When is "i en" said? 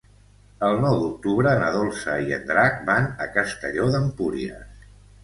2.29-2.47